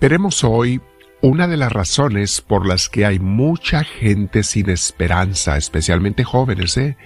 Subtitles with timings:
[0.00, 0.80] Veremos hoy
[1.22, 6.96] una de las razones por las que hay mucha gente sin esperanza, especialmente jóvenes, ¿eh?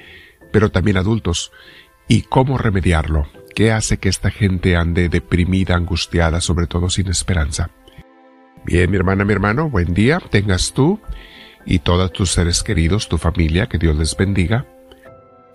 [0.52, 1.52] pero también adultos,
[2.06, 3.26] y cómo remediarlo.
[3.54, 7.70] ¿Qué hace que esta gente ande deprimida, angustiada, sobre todo sin esperanza?
[8.64, 11.00] Bien, mi hermana, mi hermano, buen día, tengas tú
[11.64, 14.66] y todos tus seres queridos, tu familia, que Dios les bendiga.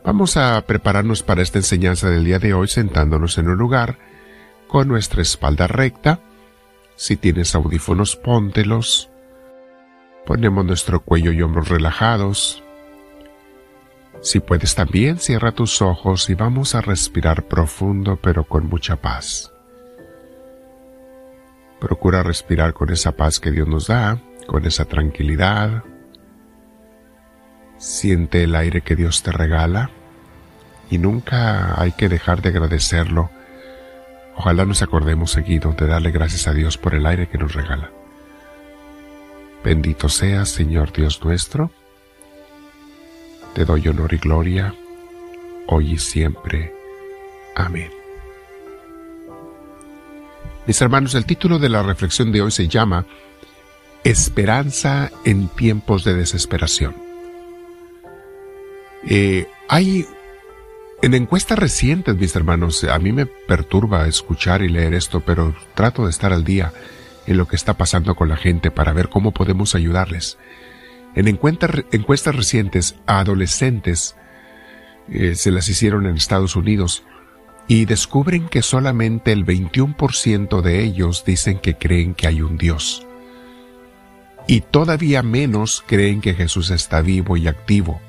[0.03, 3.99] Vamos a prepararnos para esta enseñanza del día de hoy sentándonos en un lugar
[4.67, 6.19] con nuestra espalda recta.
[6.97, 9.09] Si tienes audífonos, póntelos.
[10.25, 12.63] Ponemos nuestro cuello y hombros relajados.
[14.21, 19.53] Si puedes también, cierra tus ojos y vamos a respirar profundo pero con mucha paz.
[21.79, 25.83] Procura respirar con esa paz que Dios nos da, con esa tranquilidad.
[27.77, 29.91] Siente el aire que Dios te regala
[30.89, 33.29] y nunca hay que dejar de agradecerlo.
[34.37, 37.91] Ojalá nos acordemos seguido de darle gracias a Dios por el aire que nos regala.
[39.63, 41.71] Bendito seas, Señor Dios nuestro.
[43.55, 44.75] Te doy honor y gloria,
[45.65, 46.71] hoy y siempre.
[47.55, 47.89] Amén.
[50.67, 53.07] Mis hermanos, el título de la reflexión de hoy se llama
[54.03, 56.95] Esperanza en tiempos de desesperación.
[59.09, 60.05] Eh, hay
[61.01, 66.05] en encuestas recientes, mis hermanos, a mí me perturba escuchar y leer esto, pero trato
[66.05, 66.73] de estar al día
[67.27, 70.37] en lo que está pasando con la gente para ver cómo podemos ayudarles.
[71.15, 74.15] En encuestas recientes a adolescentes
[75.09, 77.03] eh, se las hicieron en Estados Unidos
[77.67, 83.05] y descubren que solamente el 21% de ellos dicen que creen que hay un Dios.
[84.47, 88.01] Y todavía menos creen que Jesús está vivo y activo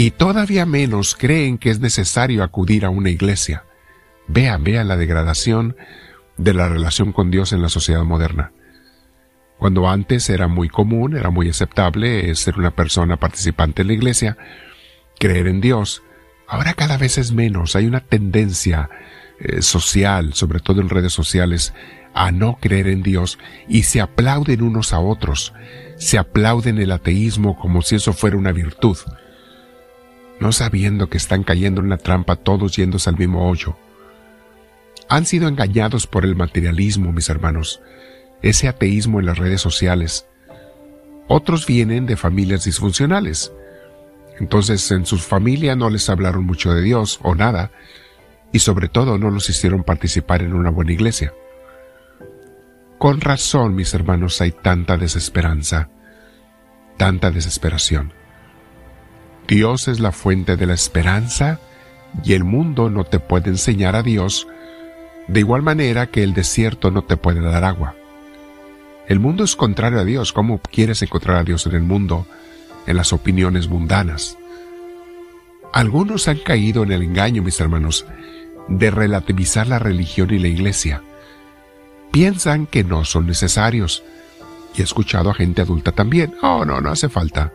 [0.00, 3.64] y todavía menos creen que es necesario acudir a una iglesia.
[4.28, 5.76] Vean, vean la degradación
[6.36, 8.52] de la relación con Dios en la sociedad moderna.
[9.58, 14.38] Cuando antes era muy común, era muy aceptable ser una persona participante en la iglesia,
[15.18, 16.04] creer en Dios,
[16.46, 17.74] ahora cada vez es menos.
[17.74, 18.90] Hay una tendencia
[19.40, 21.74] eh, social, sobre todo en redes sociales,
[22.14, 25.54] a no creer en Dios y se aplauden unos a otros.
[25.96, 28.96] Se aplauden el ateísmo como si eso fuera una virtud
[30.40, 33.76] no sabiendo que están cayendo en una trampa todos yéndose al mismo hoyo.
[35.08, 37.80] Han sido engañados por el materialismo, mis hermanos,
[38.42, 40.26] ese ateísmo en las redes sociales.
[41.28, 43.52] Otros vienen de familias disfuncionales.
[44.38, 47.72] Entonces en su familia no les hablaron mucho de Dios o nada,
[48.52, 51.32] y sobre todo no los hicieron participar en una buena iglesia.
[52.98, 55.88] Con razón, mis hermanos, hay tanta desesperanza,
[56.96, 58.12] tanta desesperación.
[59.48, 61.58] Dios es la fuente de la esperanza
[62.22, 64.46] y el mundo no te puede enseñar a Dios
[65.26, 67.94] de igual manera que el desierto no te puede dar agua.
[69.08, 70.34] El mundo es contrario a Dios.
[70.34, 72.26] ¿Cómo quieres encontrar a Dios en el mundo,
[72.86, 74.36] en las opiniones mundanas?
[75.72, 78.04] Algunos han caído en el engaño, mis hermanos,
[78.68, 81.02] de relativizar la religión y la iglesia.
[82.10, 84.02] Piensan que no son necesarios.
[84.74, 86.34] Y he escuchado a gente adulta también.
[86.42, 87.52] Oh, no, no hace falta.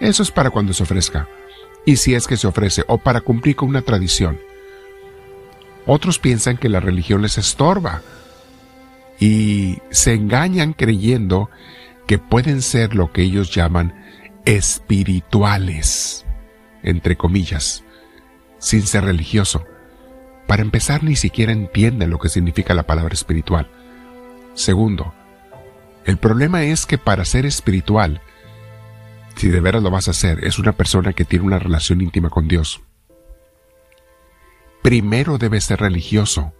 [0.00, 1.28] Eso es para cuando se ofrezca,
[1.84, 4.38] y si es que se ofrece, o para cumplir con una tradición.
[5.86, 8.02] Otros piensan que la religión les estorba
[9.20, 11.50] y se engañan creyendo
[12.06, 13.94] que pueden ser lo que ellos llaman
[14.44, 16.24] espirituales,
[16.82, 17.84] entre comillas,
[18.58, 19.64] sin ser religioso.
[20.46, 23.70] Para empezar, ni siquiera entienden lo que significa la palabra espiritual.
[24.54, 25.14] Segundo,
[26.04, 28.20] el problema es que para ser espiritual
[29.36, 32.30] si de veras lo vas a hacer, es una persona que tiene una relación íntima
[32.30, 32.80] con Dios.
[34.82, 36.52] Primero debe ser religioso.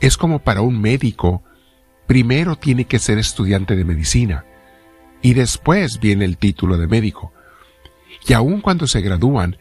[0.00, 1.42] Es como para un médico,
[2.06, 4.44] primero tiene que ser estudiante de medicina
[5.22, 7.32] y después viene el título de médico.
[8.26, 9.56] Y aun cuando se gradúan,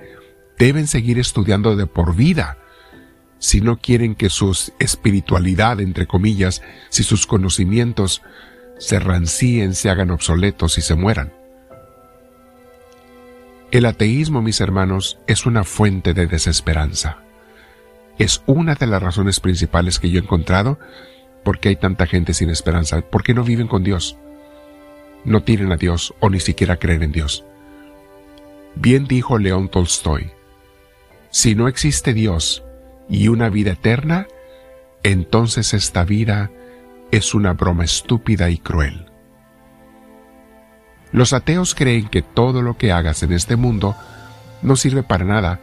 [0.58, 2.58] deben seguir estudiando de por vida
[3.40, 8.22] si no quieren que su espiritualidad, entre comillas, si sus conocimientos
[8.78, 11.43] se rancíen, se hagan obsoletos y se mueran.
[13.74, 17.18] El ateísmo, mis hermanos, es una fuente de desesperanza.
[18.20, 20.78] Es una de las razones principales que yo he encontrado
[21.44, 24.16] por qué hay tanta gente sin esperanza, por qué no viven con Dios.
[25.26, 27.46] No tienen a Dios o ni siquiera creen en Dios.
[28.76, 30.30] Bien dijo León Tolstoy,
[31.32, 32.64] si no existe Dios
[33.10, 34.28] y una vida eterna,
[35.02, 36.52] entonces esta vida
[37.10, 39.08] es una broma estúpida y cruel.
[41.14, 43.96] Los ateos creen que todo lo que hagas en este mundo
[44.62, 45.62] no sirve para nada,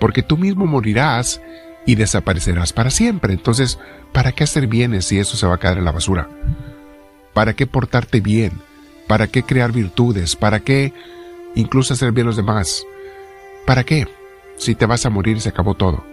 [0.00, 1.40] porque tú mismo morirás
[1.86, 3.32] y desaparecerás para siempre.
[3.32, 3.78] Entonces,
[4.12, 6.28] ¿Para qué hacer bienes si eso se va a caer en la basura?
[7.34, 8.52] ¿Para qué portarte bien?
[9.06, 10.36] ¿Para qué crear virtudes?
[10.36, 10.92] ¿Para qué
[11.54, 12.84] incluso hacer bien a los demás?
[13.66, 14.08] ¿Para qué?
[14.56, 16.04] Si te vas a morir se acabó todo.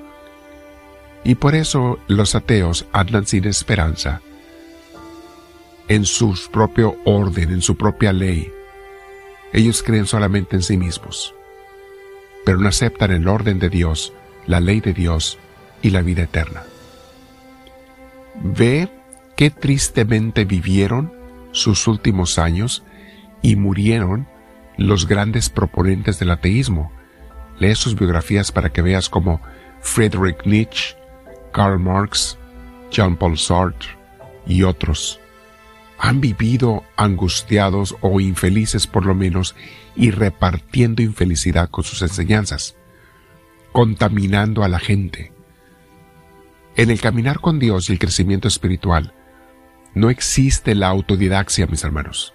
[1.24, 4.22] Y por eso los ateos andan sin esperanza
[5.88, 8.52] en su propio orden, en su propia ley.
[9.54, 11.34] Ellos creen solamente en sí mismos,
[12.46, 14.14] pero no aceptan el orden de Dios,
[14.48, 15.38] la ley de Dios
[15.82, 16.64] y la vida eterna.
[18.36, 18.90] Ve
[19.36, 21.14] qué tristemente vivieron
[21.52, 22.84] sus últimos años
[23.42, 24.28] y murieron
[24.78, 26.92] los grandes proponentes del ateísmo.
[27.60, 29.42] Lee sus biografías para que veas como
[29.82, 30.96] Friedrich Nietzsche,
[31.54, 32.38] Karl Marx,
[32.92, 33.90] Jean-Paul Sartre
[34.46, 35.20] y otros
[35.98, 39.56] han vivido angustiados o infelices por lo menos
[39.96, 42.76] y repartiendo infelicidad con sus enseñanzas,
[43.72, 45.32] contaminando a la gente.
[46.76, 49.14] En el caminar con Dios y el crecimiento espiritual,
[49.94, 52.34] no existe la autodidaxia, mis hermanos.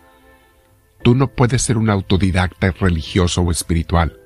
[1.03, 4.19] Tú no puedes ser un autodidacta religioso o espiritual.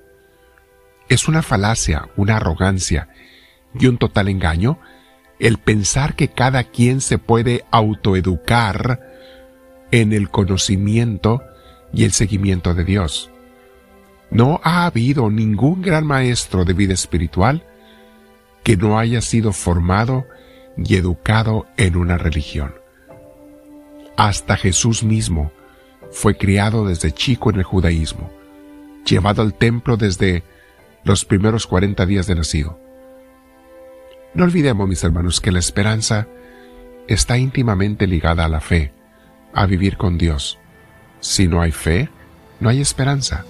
[1.08, 3.08] Es una falacia, una arrogancia
[3.78, 4.78] y un total engaño
[5.38, 9.13] el pensar que cada quien se puede autoeducar
[9.94, 11.44] en el conocimiento
[11.92, 13.30] y el seguimiento de Dios.
[14.28, 17.64] No ha habido ningún gran maestro de vida espiritual
[18.64, 20.26] que no haya sido formado
[20.76, 22.74] y educado en una religión.
[24.16, 25.52] Hasta Jesús mismo
[26.10, 28.32] fue criado desde chico en el judaísmo,
[29.06, 30.42] llevado al templo desde
[31.04, 32.80] los primeros 40 días de nacido.
[34.34, 36.26] No olvidemos, mis hermanos, que la esperanza
[37.06, 38.92] está íntimamente ligada a la fe,
[39.54, 40.58] a vivir con Dios.
[41.20, 42.08] Si no hay fe,
[42.60, 43.44] no hay esperanza.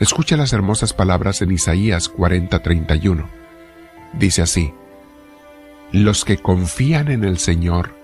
[0.00, 3.28] Escucha las hermosas palabras en Isaías 40:31.
[4.12, 4.72] Dice así,
[5.92, 7.94] Los que confían en el Señor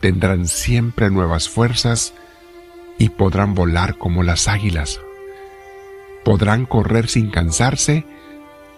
[0.00, 2.14] tendrán siempre nuevas fuerzas
[2.98, 5.00] y podrán volar como las águilas.
[6.24, 8.04] Podrán correr sin cansarse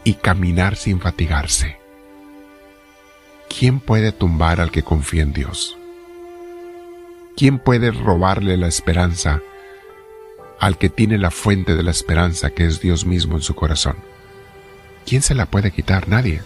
[0.04, 1.78] y caminar sin fatigarse.
[3.48, 5.78] ¿Quién puede tumbar al que confía en Dios?
[7.36, 9.42] ¿Quién puede robarle la esperanza
[10.58, 13.96] al que tiene la fuente de la esperanza que es Dios mismo en su corazón?
[15.04, 16.08] ¿Quién se la puede quitar?
[16.08, 16.40] Nadie.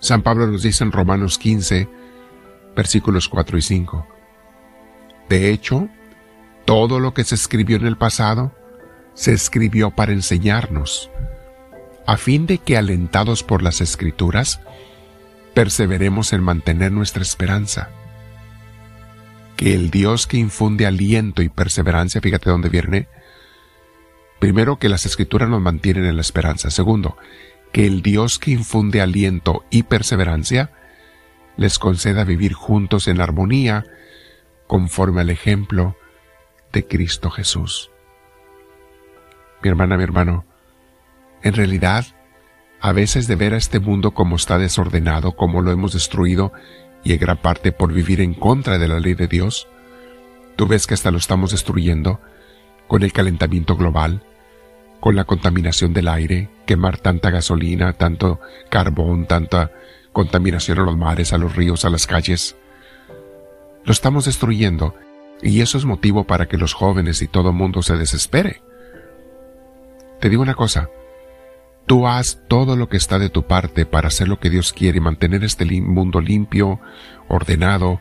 [0.00, 1.86] San Pablo nos dice en Romanos 15,
[2.74, 4.06] versículos 4 y 5.
[5.28, 5.90] De hecho,
[6.64, 8.52] todo lo que se escribió en el pasado
[9.12, 11.10] se escribió para enseñarnos,
[12.06, 14.60] a fin de que alentados por las escrituras,
[15.52, 17.90] perseveremos en mantener nuestra esperanza.
[19.56, 23.08] Que el Dios que infunde aliento y perseverancia, fíjate dónde viene,
[24.40, 27.16] primero que las escrituras nos mantienen en la esperanza, segundo,
[27.72, 30.70] que el Dios que infunde aliento y perseverancia
[31.56, 33.84] les conceda vivir juntos en armonía,
[34.66, 35.96] conforme al ejemplo
[36.72, 37.90] de Cristo Jesús.
[39.62, 40.44] Mi hermana, mi hermano,
[41.42, 42.06] en realidad,
[42.80, 46.52] a veces de ver a este mundo como está desordenado, como lo hemos destruido,
[47.04, 49.68] y en gran parte por vivir en contra de la ley de Dios,
[50.56, 52.20] tú ves que hasta lo estamos destruyendo
[52.88, 54.22] con el calentamiento global,
[55.00, 58.40] con la contaminación del aire, quemar tanta gasolina, tanto
[58.70, 59.70] carbón, tanta
[60.12, 62.56] contaminación a los mares, a los ríos, a las calles.
[63.84, 64.94] Lo estamos destruyendo
[65.42, 68.62] y eso es motivo para que los jóvenes y todo el mundo se desespere.
[70.20, 70.88] Te digo una cosa,
[71.86, 74.98] tú haz todo lo que está de tu parte para hacer lo que Dios quiere
[74.98, 76.80] y mantener este mundo limpio,
[77.28, 78.00] ordenado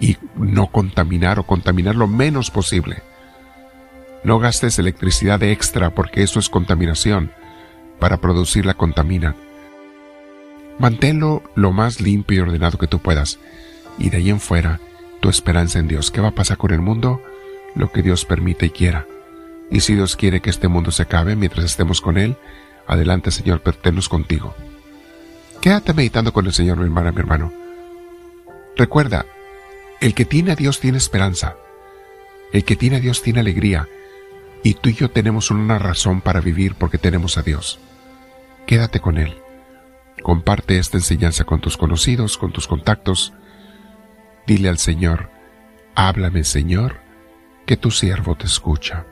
[0.00, 3.02] y no contaminar o contaminar lo menos posible.
[4.24, 7.32] No gastes electricidad extra porque eso es contaminación.
[7.98, 9.36] Para producirla contamina.
[10.78, 13.38] Manténlo lo más limpio y ordenado que tú puedas.
[13.98, 14.80] Y de ahí en fuera,
[15.20, 16.10] tu esperanza en Dios.
[16.10, 17.22] ¿Qué va a pasar con el mundo?
[17.76, 19.06] Lo que Dios permite y quiera.
[19.70, 22.36] Y si Dios quiere que este mundo se acabe mientras estemos con Él,
[22.86, 24.54] adelante Señor, pertenos contigo.
[25.60, 27.52] Quédate meditando con el Señor, mi hermana, mi hermano.
[28.76, 29.26] Recuerda,
[30.00, 31.56] el que tiene a Dios tiene esperanza.
[32.52, 33.88] El que tiene a Dios tiene alegría.
[34.64, 37.78] Y tú y yo tenemos una razón para vivir porque tenemos a Dios.
[38.66, 39.36] Quédate con Él.
[40.22, 43.32] Comparte esta enseñanza con tus conocidos, con tus contactos.
[44.46, 45.30] Dile al Señor,
[45.94, 47.00] háblame Señor,
[47.66, 49.06] que tu siervo te escucha.